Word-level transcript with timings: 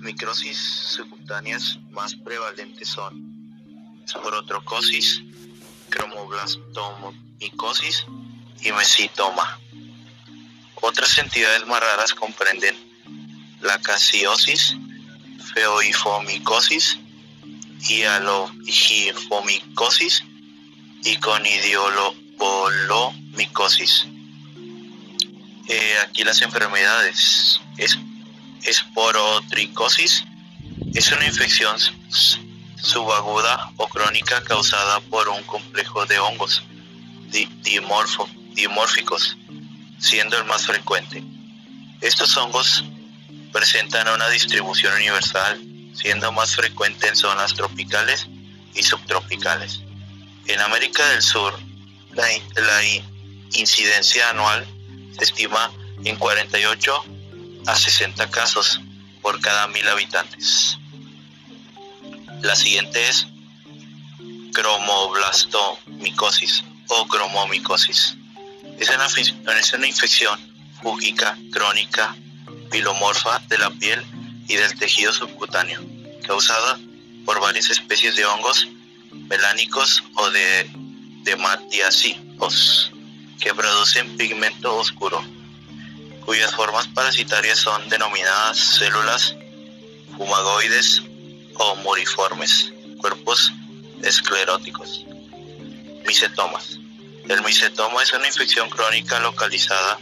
microsis 0.00 0.58
subcutáneas 0.96 1.78
más 1.90 2.14
prevalentes 2.14 2.88
son 2.88 3.32
esporotrocosis, 4.04 5.22
cromoblastomicosis 5.90 8.06
y 8.62 8.72
mesitoma. 8.72 9.58
Otras 10.80 11.18
entidades 11.18 11.66
más 11.66 11.80
raras 11.80 12.14
comprenden 12.14 12.74
la 13.60 13.78
casiosis, 13.80 14.74
feoifomicosis, 15.54 16.98
hialogifomicosis 17.80 20.24
y 21.04 21.16
conidiolomicosis. 21.16 24.06
Eh, 25.68 25.98
aquí 26.02 26.24
las 26.24 26.42
enfermedades. 26.42 27.60
Es, 27.78 27.96
esporotricosis 28.64 30.24
es 30.94 31.12
una 31.12 31.26
infección 31.26 31.76
subaguda 32.76 33.70
o 33.76 33.88
crónica 33.88 34.42
causada 34.42 35.00
por 35.00 35.28
un 35.28 35.42
complejo 35.44 36.06
de 36.06 36.18
hongos 36.18 36.62
dimórficos, 38.54 39.36
siendo 39.98 40.36
el 40.36 40.44
más 40.44 40.66
frecuente. 40.66 41.24
Estos 42.00 42.36
hongos 42.36 42.84
presentan 43.52 44.08
una 44.08 44.28
distribución 44.28 44.94
universal, 44.94 45.60
siendo 45.94 46.32
más 46.32 46.54
frecuente 46.54 47.08
en 47.08 47.16
zonas 47.16 47.54
tropicales 47.54 48.26
y 48.74 48.82
subtropicales. 48.82 49.80
En 50.46 50.60
América 50.60 51.06
del 51.10 51.22
Sur, 51.22 51.58
la, 52.12 52.26
la 52.56 52.82
incidencia 53.54 54.30
anual 54.30 54.66
se 55.16 55.24
estima 55.24 55.70
en 56.04 56.16
48 56.16 57.04
a 57.66 57.76
60 57.76 58.30
casos 58.30 58.80
por 59.20 59.40
cada 59.40 59.68
mil 59.68 59.86
habitantes. 59.88 60.78
La 62.42 62.56
siguiente 62.56 63.08
es 63.08 63.26
cromoblastomicosis 64.52 66.64
o 66.88 67.06
cromomicosis. 67.06 68.16
Es 68.78 68.90
una, 68.90 69.06
es 69.06 69.72
una 69.72 69.86
infección 69.86 70.38
fúngica 70.82 71.38
crónica 71.52 72.16
pilomorfa 72.70 73.38
de 73.48 73.58
la 73.58 73.70
piel 73.70 74.04
y 74.48 74.56
del 74.56 74.76
tejido 74.78 75.12
subcutáneo, 75.12 75.80
causada 76.26 76.80
por 77.24 77.40
varias 77.40 77.70
especies 77.70 78.16
de 78.16 78.24
hongos 78.24 78.66
melánicos 79.28 80.02
o 80.16 80.30
de 80.30 80.68
dematiasicos 81.22 82.90
que 83.38 83.54
producen 83.54 84.16
pigmento 84.16 84.76
oscuro, 84.76 85.24
cuyas 86.24 86.54
formas 86.54 86.88
parasitarias 86.88 87.58
son 87.58 87.88
denominadas 87.88 88.58
células 88.58 89.36
fumagoides 90.16 91.02
o 91.54 91.76
muriformes, 91.76 92.72
cuerpos 92.98 93.52
escleróticos. 94.02 95.04
Misetomas. 96.06 96.78
El 97.28 97.42
misetoma 97.42 98.02
es 98.02 98.12
una 98.12 98.26
infección 98.26 98.68
crónica 98.68 99.20
localizada 99.20 99.98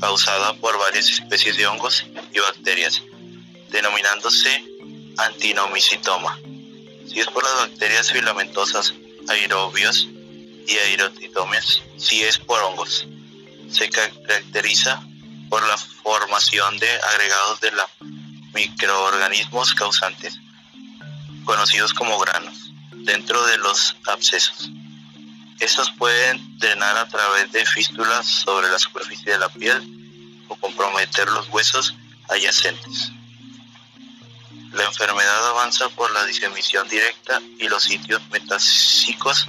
causada 0.00 0.54
por 0.54 0.78
varias 0.78 1.08
especies 1.10 1.56
de 1.56 1.66
hongos 1.66 2.04
y 2.32 2.38
bacterias, 2.40 3.02
denominándose 3.70 4.64
antinomicitoma. 5.18 6.38
Si 7.06 7.20
es 7.20 7.26
por 7.26 7.44
las 7.44 7.68
bacterias 7.68 8.10
filamentosas, 8.10 8.94
aerobios 9.28 10.08
y 10.66 10.76
aerotitomias, 10.76 11.82
si 11.96 12.22
es 12.22 12.38
por 12.38 12.60
hongos. 12.62 13.06
Se 13.70 13.88
caracteriza 13.88 15.06
por 15.50 15.66
la 15.66 15.76
formación 15.76 16.78
de 16.78 16.88
agregados 17.12 17.60
de 17.60 17.72
los 17.72 17.86
microorganismos 18.54 19.74
causantes 19.74 20.38
conocidos 21.44 21.92
como 21.92 22.18
granos, 22.20 22.72
dentro 22.92 23.44
de 23.46 23.58
los 23.58 23.96
abscesos. 24.06 24.70
Estos 25.58 25.90
pueden 25.98 26.58
drenar 26.58 26.96
a 26.96 27.08
través 27.08 27.50
de 27.50 27.66
fístulas 27.66 28.26
sobre 28.26 28.70
la 28.70 28.78
superficie 28.78 29.32
de 29.32 29.38
la 29.38 29.48
piel 29.48 30.44
o 30.48 30.56
comprometer 30.56 31.28
los 31.28 31.48
huesos 31.48 31.94
adyacentes. 32.28 33.10
La 34.72 34.84
enfermedad 34.84 35.48
avanza 35.48 35.88
por 35.90 36.12
la 36.12 36.24
disemisión 36.24 36.88
directa 36.88 37.40
y 37.58 37.68
los 37.68 37.82
sitios 37.82 38.22
metásicos 38.30 39.48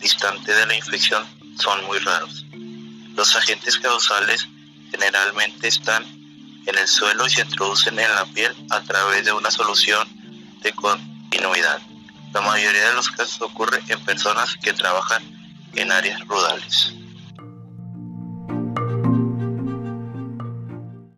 distantes 0.00 0.56
de 0.56 0.66
la 0.66 0.76
infección 0.76 1.26
son 1.58 1.84
muy 1.86 1.98
raros. 1.98 2.44
Los 3.16 3.34
agentes 3.34 3.78
causales 3.78 4.46
generalmente 4.90 5.68
están 5.68 6.04
en 6.66 6.78
el 6.78 6.88
suelo 6.88 7.26
y 7.26 7.30
se 7.30 7.42
introducen 7.42 7.98
en 7.98 8.14
la 8.14 8.24
piel 8.26 8.54
a 8.70 8.80
través 8.80 9.24
de 9.24 9.32
una 9.32 9.50
solución 9.50 10.06
de 10.62 10.72
continuidad. 10.72 11.80
La 12.32 12.40
mayoría 12.40 12.88
de 12.88 12.94
los 12.94 13.08
casos 13.10 13.40
ocurre 13.40 13.82
en 13.88 14.00
personas 14.04 14.56
que 14.62 14.72
trabajan 14.72 15.22
en 15.74 15.92
áreas 15.92 16.20
rurales. 16.26 16.92